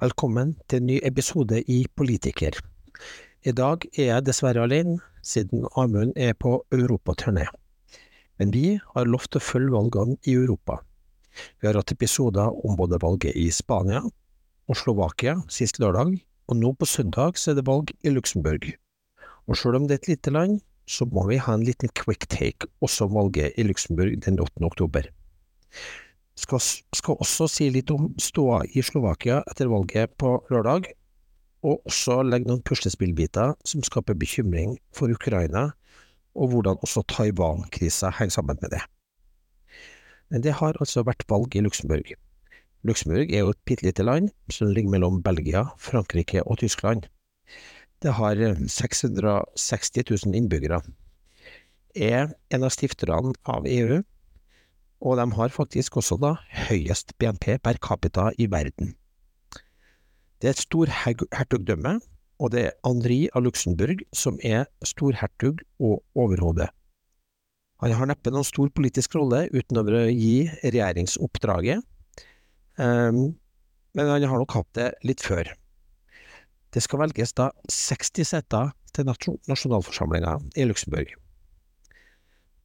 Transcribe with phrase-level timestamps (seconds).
[0.00, 2.54] Velkommen til en ny episode i Politiker.
[3.44, 7.44] I dag er jeg dessverre alene, siden Amund er på europaturné.
[8.40, 10.78] Men vi har lovt å følge valgene i Europa.
[11.60, 16.16] Vi har hatt episoder om både valget i Spania og Slovakia sist lørdag,
[16.48, 18.70] og nå på søndag så er det valg i Luxembourg.
[19.52, 22.24] Og selv om det er et lite land, så må vi ha en liten quick
[22.32, 24.64] take også om valget i Luxembourg den 8.
[24.64, 25.12] oktober.
[26.40, 26.62] Skal,
[26.96, 30.86] skal også si litt om ståa i Slovakia etter valget på lørdag,
[31.60, 35.70] og også legge noen puslespillbiter som skaper bekymring for Ukraina,
[36.32, 38.80] og hvordan også Taiwan-krisa henger sammen med det.
[40.30, 42.14] Men det har altså vært valg i Luxembourg.
[42.88, 47.10] Luxembourg er jo et bitte lite land som ligger mellom Belgia, Frankrike og Tyskland.
[48.00, 50.80] Det har 660 000 innbyggere,
[51.94, 54.00] er en av stifterne av EU
[55.00, 56.34] og de har faktisk også da
[56.68, 58.94] høyest BNP per capita i verden.
[60.40, 61.98] Det er et storhertugdømme,
[62.40, 66.68] og det er Henri av Luxembourg som er storhertug og overhode.
[67.80, 71.84] Han har neppe noen stor politisk rolle utover å gi regjeringsoppdraget,
[72.80, 73.22] um,
[73.96, 75.48] men han har nok hatt det litt før.
[76.70, 81.19] Det skal velges da 60 seter til nasjonalforsamlinga i Luxembourg.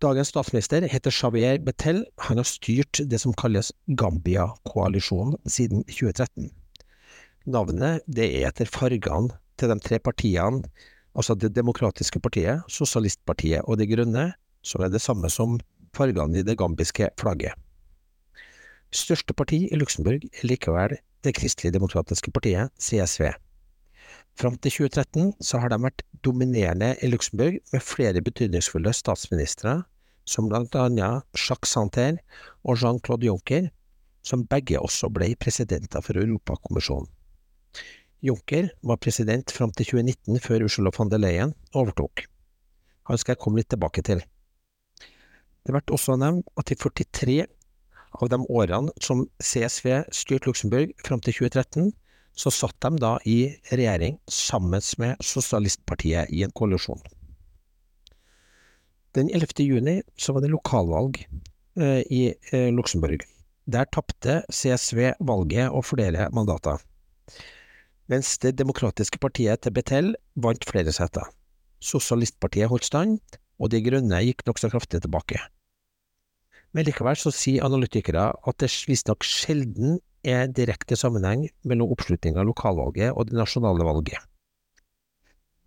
[0.04, 2.02] Dagens statsminister heter Xavier Betel.
[2.28, 6.50] Han har styrt det som kalles Gambia-koalisjonen siden 2013.
[7.48, 10.66] Navnet det er etter fargene til de tre partiene,
[11.16, 15.62] altså Det demokratiske partiet, Sosialistpartiet og De grønne, som er det samme som
[15.96, 17.56] fargene i det gambiske flagget.
[18.92, 23.32] Største parti i Luxembourg er likevel Det kristelig-demokratiske partiet, CSV.
[24.36, 29.78] Fram til 2013 så har de vært dominerende i Luxembourg med flere betydningsfulle statsministre,
[30.28, 30.86] som bl.a.
[31.38, 32.18] Jacques Santer
[32.66, 33.70] og Jean-Claude Juncker,
[34.26, 37.08] som begge også ble presidenter for Europakommisjonen.
[38.26, 42.26] Juncker var president fram til 2019, før Ursula von der Leyen overtok.
[43.08, 44.24] Han skal jeg komme litt tilbake til.
[45.66, 47.44] Det ble også nevnt at i 43
[48.16, 51.94] av de årene som CSV styrte Luxembourg fram til 2013,
[52.36, 57.00] så satt de da i regjering sammen med Sosialistpartiet i en koalisjon.
[59.16, 59.64] Den 11.
[59.64, 63.24] juni så var det lokalvalg eh, i eh, Luxembourg.
[63.66, 66.84] Der tapte CSV valget og flere mandater,
[68.12, 71.26] mens Det demokratiske partiet til Betel vant flere seter.
[71.82, 73.20] Sosialistpartiet holdt stand,
[73.58, 75.40] og De grønne gikk nokså kraftig tilbake.
[76.76, 82.50] Men likevel så sier analytikere at det visstnok sjelden er direkte sammenheng mellom oppslutninga av
[82.50, 84.20] lokalvalget og det nasjonale valget.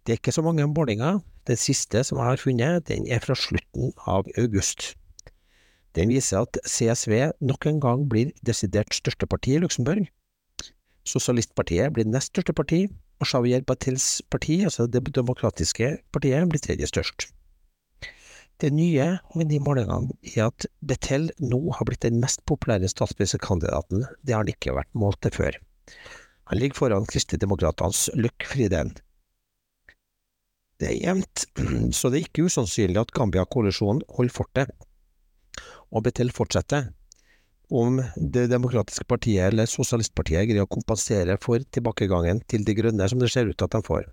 [0.05, 1.21] Det er ikke så mange målinger.
[1.49, 4.95] Den siste som jeg har funnet, den er fra slutten av august.
[5.97, 10.07] Den viser at CSV nok en gang blir desidert største parti i Luxembourg.
[11.09, 12.87] Sosialistpartiet blir nest største parti,
[13.19, 17.29] og Xavier Batils parti, altså Det demokratiske partiet, blir tredje størst.
[18.59, 19.05] Det nye
[19.39, 24.03] med de målingene er at Betel nå har blitt den mest populære statsministerkandidaten.
[24.27, 25.59] Det har han ikke vært målt til før.
[26.51, 28.97] Han ligger foran Kristendemokratenes Luc Frieden.
[30.79, 31.47] Det er jevnt,
[31.99, 34.75] så det er ikke usannsynlig at Gambia-koalisjonen holder fortet,
[35.95, 36.91] og Betel fortsetter.
[37.71, 43.21] Om Det demokratiske partiet eller Sosialistpartiet greier å kompensere for tilbakegangen til De grønne, som
[43.23, 44.09] det ser ut til at de får.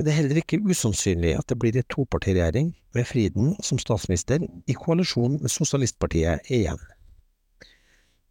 [0.00, 4.46] Men det er heller ikke usannsynlig at det blir en topartiregjering med Friden som statsminister
[4.64, 6.80] i koalisjon med Sosialistpartiet igjen.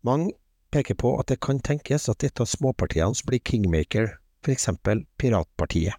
[0.02, 0.32] Mange
[0.74, 4.10] peker på at det kan tenkes at et av småpartiene blir kingmaker,
[4.50, 5.94] eksempel Piratpartiet.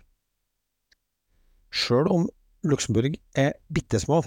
[1.70, 2.26] Sjøl om
[2.66, 4.24] Luxembourg er bitte små,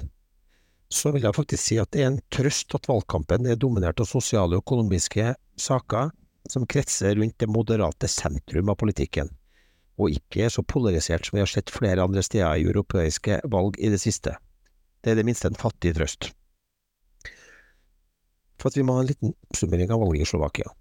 [0.87, 4.07] så vil jeg faktisk si at det er en trøst at valgkampen er dominert av
[4.07, 6.15] sosiale og økonomiske saker
[6.47, 9.35] som kretser rundt det moderate sentrum av politikken
[9.99, 13.91] og ikke så polarisert som vi har sett flere andre steder i europeiske valg i
[13.93, 14.35] det siste.
[15.03, 16.31] Det er i det minste en fattig trøst.
[18.57, 20.71] For at vi må ha en liten oppsummering av valget i Slovakia.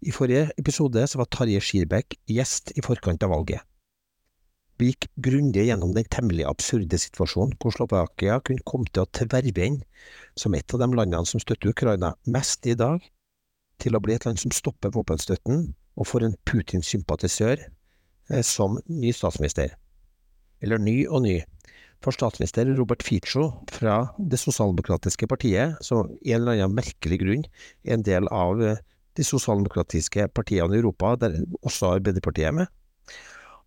[0.00, 3.60] I forrige episode så var Tarjei Skirbekk gjest i forkant av valget.
[4.80, 9.66] Vi gikk grundig gjennom den temmelig absurde situasjonen hvor Slovakia kunne komme til å tverve
[9.66, 9.76] inn
[10.40, 13.04] som et av de landene som støtter Ukraina mest i dag,
[13.80, 15.68] til å bli et land som stopper våpenstøtten
[16.00, 17.66] og får en Putin-sympatisør
[18.46, 19.74] som ny statsminister.
[20.62, 21.40] Eller ny og ny.
[22.00, 27.44] For statsminister Robert Ficho fra Det sosialdemokratiske partiet, som i en eller annen merkelig grunn
[27.84, 28.80] er en del av eh,
[29.18, 32.70] de sosialdemokratiske partiene i Europa, der også Arbeiderpartiet er med,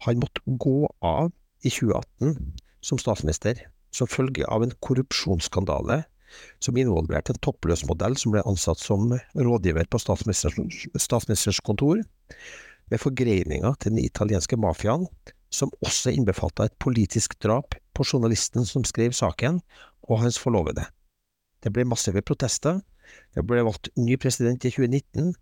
[0.08, 1.30] han måtte gå av
[1.64, 2.34] i 2018
[2.84, 3.62] som statsminister
[3.94, 6.02] som følge av en korrupsjonsskandale
[6.64, 12.02] som involverte en toppløs modell som ble ansatt som rådgiver på statsministerens, statsministerens kontor,
[12.92, 15.08] med forgreininga til den italienske mafiaen,
[15.54, 19.62] som også innbefatta et politisk drap på journalisten som skrev saken,
[20.10, 20.86] og hans forlovede.
[21.64, 22.82] Det ble massive protester,
[23.36, 25.34] det ble valgt ny president i 2019,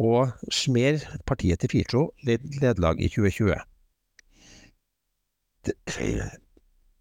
[0.00, 3.58] og Smer, partiet til FITRO, led nederlag i 2020.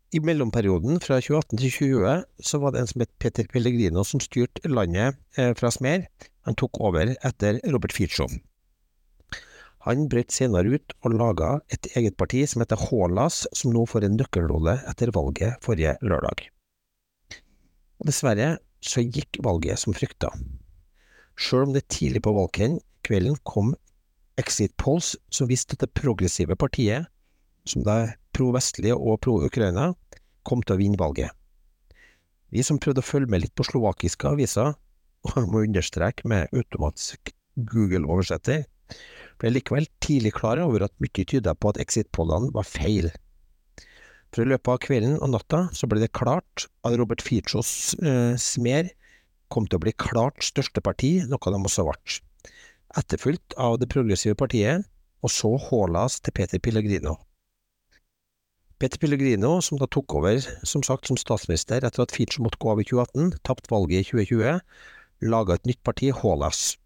[0.09, 4.19] I mellomperioden fra 2018 til 2020 så var det en som het Peter Pellegrino som
[4.19, 6.07] styrte landet eh, fra Smer.
[6.49, 8.25] Han tok over etter Robert Fico.
[9.87, 14.07] Han brøt senere ut og laga et eget parti som heter Hålas, som nå får
[14.07, 16.49] en nøkkelrolle etter valget forrige lørdag.
[17.99, 20.31] Og dessverre så gikk valget som frykta.
[21.39, 23.71] Sjøl om det tidlig på valgkvelden kom
[24.39, 27.07] exit polls som viste at det progressive partiet,
[27.67, 29.93] som det er pro-vestlige og pro-Ukraina,
[30.47, 31.31] kom til å vinne valget.
[32.49, 34.73] Vi som prøvde å følge med litt på slovakiske aviser,
[35.27, 37.33] og må understreke med automatisk
[37.71, 38.63] Google-oversetter,
[39.39, 43.09] ble likevel tidlig klar over at mye tyda på at exit-pollene var feil.
[44.29, 48.35] For i løpet av kvelden og natta så ble det klart at Robert Fichos eh,
[48.37, 48.91] Smer
[49.49, 52.19] kom til å bli klart største parti, noe de også ble.
[52.99, 54.85] Etterfulgt av Det progressive partiet,
[55.25, 57.17] og så Haalas til Peter Pellegrino.
[58.79, 62.71] Peter Pellegrino, som da tok over som sagt som statsminister etter at Fico måtte gå
[62.71, 64.61] av i 2018, tapte valget i 2020,
[65.27, 66.77] laga et nytt parti, Haalas.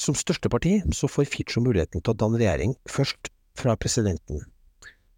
[0.00, 4.46] Som største parti så får Fico muligheten til å danne regjering først fra presidenten.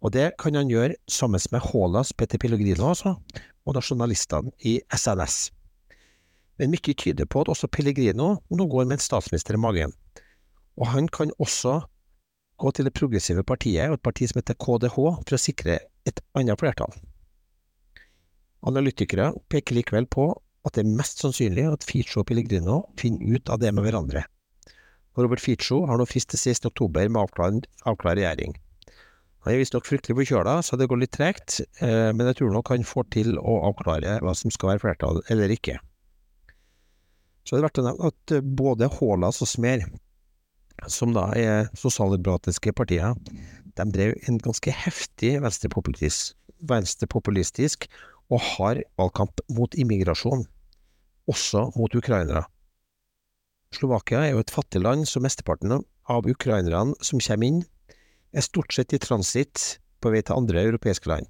[0.03, 3.13] Og det kan han gjøre sammen med Haalas Peter Pellegrino også,
[3.63, 5.53] og nasjonalistene i SNS.
[6.59, 9.95] Men mye tyder på at også Pellegrino nå går med en statsminister i magen.
[10.75, 11.79] Og han kan også
[12.59, 16.19] gå til det progressive partiet og et parti som heter KDH, for å sikre et
[16.35, 16.91] annet flertall.
[18.67, 20.27] Analytikere peker likevel på
[20.67, 24.27] at det er mest sannsynlig at Fico og Pellegrino finner ut av det med hverandre.
[25.17, 26.71] Robert Fico har nå frist til 16.
[26.71, 27.49] oktober med å
[27.91, 28.55] avklare regjering.
[29.43, 32.71] Han er visstnok fryktelig forkjøla, så det går litt tregt, eh, men jeg tror nok
[32.71, 35.75] han får til å avklare hva som skal være flertall eller ikke.
[37.43, 39.83] Så er det verdt å nevne at eh, både Haalas og Smer,
[40.87, 43.19] som da er sosialdemokratiske partier,
[43.75, 46.39] de drev en ganske heftig venstrepopulistisk,
[46.71, 47.89] venstrepopulistisk
[48.31, 50.47] og hard valgkamp mot immigrasjon,
[51.29, 52.45] også mot ukrainere.
[53.73, 55.73] Slovakia er jo et fattig land, så mesteparten
[56.09, 57.61] av ukrainerne som kommer inn,
[58.33, 61.27] er stort sett i transitt på vei til andre europeiske land.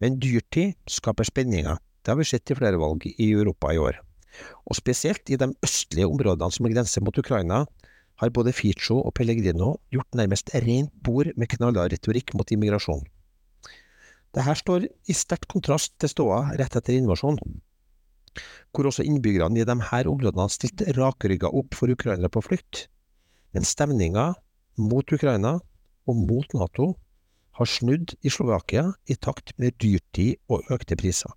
[0.00, 1.78] Men dyrtid skaper spenninger.
[2.02, 3.98] Det har vi sett i flere valg i Europa i år.
[4.68, 7.64] Og spesielt i de østlige områdene som grenser mot Ukraina,
[8.16, 13.02] har både Fico og Pellegrino gjort nærmest rent bord med knallhard retorikk mot immigrasjon.
[14.36, 17.60] Dette står i sterk kontrast til ståa rett etter invasjonen
[18.72, 22.86] hvor også innbyggerne i de her områdene stilte rakrygga opp for ukrainere på flukt.
[23.56, 24.32] Men stemninga
[24.76, 25.56] mot Ukraina
[26.06, 26.92] og mot Nato
[27.56, 31.32] har snudd i Slovakia i takt med dyrtid og økte priser.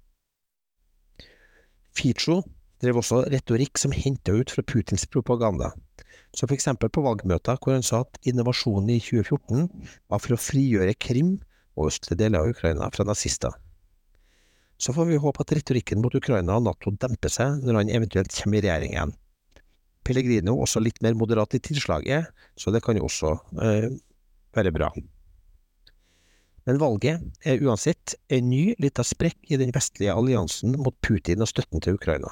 [1.95, 2.41] Fico
[2.83, 5.71] drev også retorikk som henta ut fra Putins propaganda,
[6.35, 9.67] som eksempel på valgmøter hvor han sa at innovasjonen i 2014
[10.11, 11.37] var for å frigjøre Krim
[11.79, 13.55] og østlige deler av Ukraina fra nazister.
[14.79, 18.31] Så får vi håpe at retorikken mot Ukraina og Nato demper seg når han eventuelt
[18.31, 19.15] kommer i regjering igjen.
[20.07, 23.89] Pellegrino også litt mer moderat i tilslaget, så det kan jo også eh,
[24.55, 24.89] være bra.
[26.67, 31.51] Men valget er uansett en ny lita sprekk i den vestlige alliansen mot Putin og
[31.51, 32.31] støtten til Ukraina.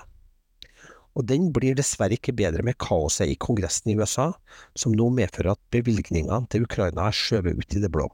[1.17, 4.29] Og den blir dessverre ikke bedre med kaoset i Kongressen i USA,
[4.77, 8.05] som nå medfører at bevilgningene til Ukraina er skjøvet ut i det blå.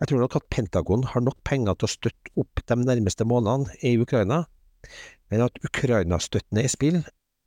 [0.00, 3.74] Jeg tror nok at Pentagon har nok penger til å støtte opp de nærmeste månedene
[3.84, 4.46] i Ukraina,
[5.28, 7.02] men at Ukraina-støtten er i spill,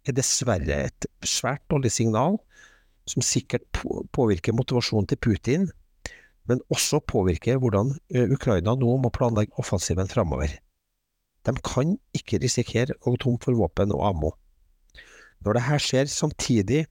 [0.05, 2.37] er dessverre et svært dårlig signal,
[3.09, 3.65] som sikkert
[4.15, 5.65] påvirker motivasjonen til Putin,
[6.47, 7.95] men også påvirker hvordan
[8.35, 10.53] Ukraina nå må planlegge offensiven framover.
[11.43, 14.33] De kan ikke risikere å gå tom for våpen og ammo.
[15.43, 16.85] Når dette skjer samtidig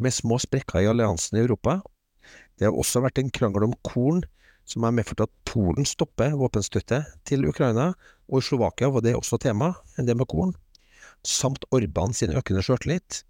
[0.00, 1.82] med små sprekker i alliansen i Europa,
[2.58, 4.24] det har også vært en krangel om korn
[4.64, 7.92] som har medført at Polen stopper våpenstøtte til Ukraina,
[8.30, 10.54] og i Slovakia var det også tema, det med korn,
[11.24, 13.22] samt Orban sin økende sjøltillit.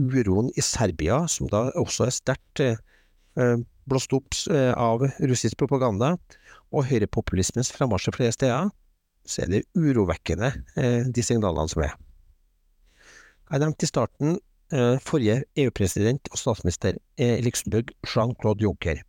[0.00, 6.14] Uroen i Serbia, som da også er sterkt eh, blåst opp eh, av russisk propaganda,
[6.74, 8.72] og høyrepopulismens frammarsj flere steder,
[9.24, 11.94] så er det urovekkende, eh, de signalene som er.
[13.50, 14.38] Jeg nevnte i starten
[14.72, 19.04] eh, forrige EU-president og statsminister i Luxembourg, Jean-Claude Juncker.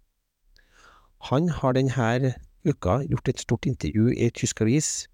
[1.30, 2.34] Han har denne
[2.66, 5.08] uka gjort et stort intervju i tysk avis,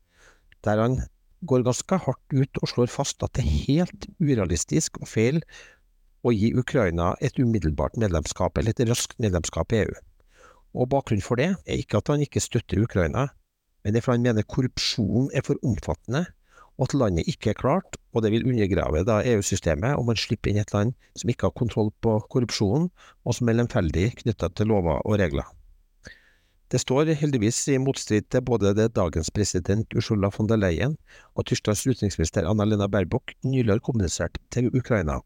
[0.63, 1.01] der han
[1.47, 5.41] går ganske hardt ut og slår fast at det er helt urealistisk og feil
[6.21, 9.93] å gi Ukraina et umiddelbart medlemskap, eller et raskt medlemskap i EU.
[10.77, 13.29] Og bakgrunnen for det er ikke at han ikke støtter Ukraina,
[13.81, 16.27] men det er fordi han mener korrupsjonen er for omfattende,
[16.77, 20.53] og at landet ikke er klart, og det vil undergrave da EU-systemet om man slipper
[20.53, 22.89] inn et land som ikke har kontroll på korrupsjonen,
[23.25, 25.49] og som er lemfeldig knytta til lover og regler.
[26.71, 30.93] Det står heldigvis i motstrid til både det dagens president Ursula von der Leyen
[31.35, 35.17] og Tysklands utenriksminister Anna-Lena Baerbock nylig har kommunisert til Ukraina.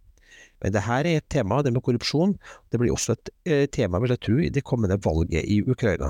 [0.64, 2.34] Men det her er et tema, det med korrupsjon.
[2.72, 6.10] Det blir også et eh, tema, vil jeg tro, i det kommende valget i Ukraina.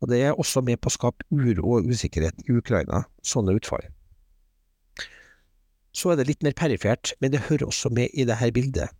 [0.00, 3.84] Og det er også med på å skape uro og usikkerhet i Ukraina, sånne utfall.
[5.94, 8.96] Så er det litt mer perifert, men det hører også med i dette bildet.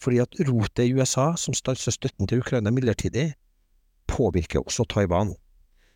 [0.00, 3.34] Fordi at rotet i USA, som stanser støtten til Ukraina midlertidig,
[4.10, 5.34] påvirker også Taiwan,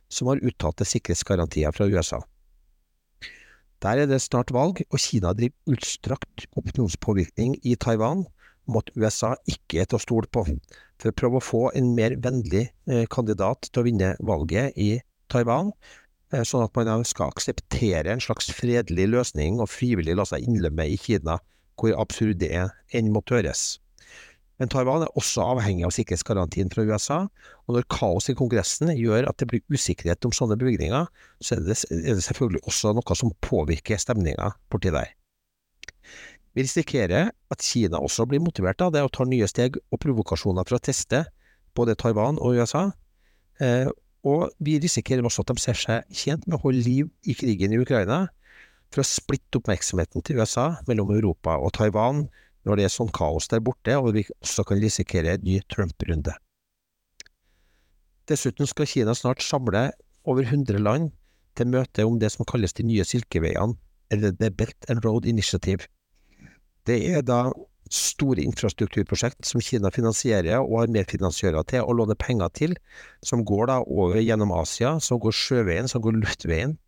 [0.08, 2.22] som har uttalte sikkerhetsgarantier fra USA.
[3.84, 8.24] Der er det snart valg, og Kina driver utstrakt opinionspåvirkning i Taiwan
[8.68, 10.46] om at USA ikke er til å stole på,
[11.00, 15.02] for å prøve å få en mer vennlig eh, kandidat til å vinne valget i
[15.32, 15.74] Taiwan,
[16.32, 20.88] eh, sånn at man skal akseptere en slags fredelig løsning og frivillig la seg innlemme
[20.88, 21.40] i Kina,
[21.76, 22.54] hvor absurd det
[22.94, 23.66] enn måtte høres.
[24.62, 27.18] Men Taiwan er også avhengig av sikkerhetsgarantien fra USA,
[27.66, 31.08] og når kaos i Kongressen gjør at det blir usikkerhet om sånne bevilgninger,
[31.42, 35.10] så er det, er det selvfølgelig også noe som påvirker stemninga borti der.
[36.54, 40.66] Vi risikerer at Kina også blir motivert av det og tar nye steg og provokasjoner
[40.68, 41.24] for å teste
[41.74, 42.86] både Taiwan og USA.
[43.58, 43.90] Eh,
[44.24, 47.74] og vi risikerer også at de ser seg tjent med å holde liv i krigen
[47.74, 48.28] i Ukraina,
[48.94, 52.28] for å splitte oppmerksomheten til USA mellom Europa og Taiwan,
[52.64, 56.34] når det er sånn kaos der borte, og vi også kan risikere en ny Trump-runde.
[58.28, 59.90] Dessuten skal Kina snart samle
[60.24, 61.12] over 100 land
[61.58, 63.76] til møte om det som kalles de nye silkeveiene,
[64.12, 65.86] eller The Belt and Road Initiative.
[66.88, 67.52] Det er da
[67.92, 72.76] store infrastrukturprosjekt som Kina finansierer og har medfinansiører til og låner penger til,
[73.24, 76.78] som går da over gjennom Asia, som går sjøveien, som går luftveien,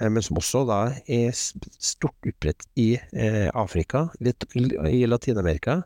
[0.00, 0.78] men som også da
[1.10, 5.82] er stort utbredt i eh, Afrika, i Latin-Amerika.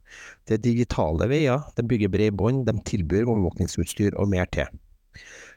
[0.46, 4.70] Det er digitale veier, de bygger bredbånd, de tilbyr overvåkningsutstyr og mer til.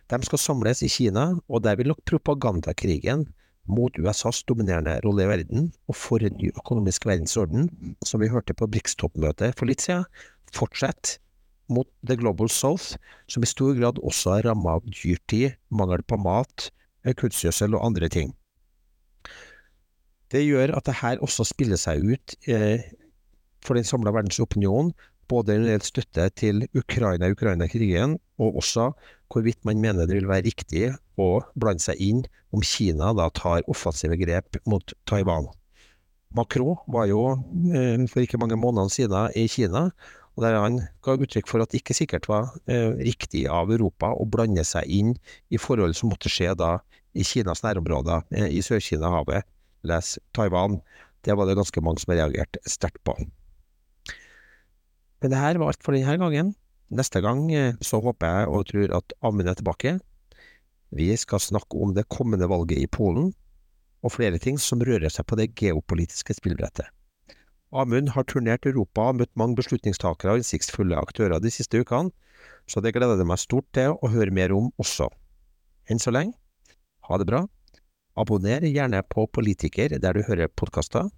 [0.09, 3.27] De skal samles i Kina, og der vil nok propagandakrigen
[3.69, 7.69] mot USAs dominerende rolle i verden og for en ny økonomisk verdensorden,
[8.05, 10.07] som vi hørte på BRICS-toppmøtet for litt siden,
[10.55, 11.19] fortsette
[11.69, 12.97] mot The Global South,
[13.29, 16.71] som i stor grad også er rammet av dyrtid, mangel på mat,
[17.05, 18.33] eh, kunstgjødsel og andre ting.
[20.29, 22.85] Det gjør at det her også spiller seg ut eh,
[23.65, 24.91] for den samla verdensopinionen,
[25.29, 28.91] både når det gjelder støtte til Ukraina Ukraina-krigen, og også
[29.29, 30.87] hvorvidt man mener det vil være riktig
[31.21, 32.23] å blande seg inn
[32.55, 35.49] om Kina da tar offensive grep mot Taiwan.
[36.37, 37.23] Macron var jo
[37.73, 39.89] eh, for ikke mange måneder siden i Kina,
[40.37, 44.13] og der han ga uttrykk for at det ikke sikkert var eh, riktig av Europa
[44.13, 45.15] å blande seg inn
[45.49, 46.77] i forhold som måtte skje da
[47.17, 49.45] i Kinas nærområder, eh, i Sør-Kina-havet
[49.87, 50.79] les Taiwan.
[51.25, 53.15] Det var det ganske mange som reagerte sterkt på.
[55.19, 56.53] Men det her var alt for denne gangen.
[56.89, 59.99] Neste gang eh, så håper jeg og tror at Amund er tilbake.
[60.95, 63.33] Vi skal snakke om det kommende valget i Polen,
[64.01, 66.87] og flere ting som rører seg på det geopolitiske spillbrettet.
[67.69, 72.09] Amund har turnert Europa og møtt mange beslutningstakere og innsiktsfulle aktører de siste ukene,
[72.65, 75.11] så det gleder jeg meg stort til å høre mer om også.
[75.89, 76.33] Enn så lenge,
[77.05, 77.43] ha det bra.
[78.17, 81.09] Abonner gjerne på Politiker der du hører podkaster.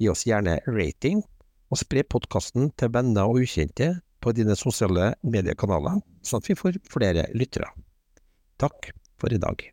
[0.00, 1.22] Gi oss gjerne rating,
[1.72, 6.78] og spre podkasten til venner og ukjente på dine sosiale mediekanaler, sånn at vi får
[6.92, 7.70] flere lyttere.
[8.60, 9.64] Takk for i dag.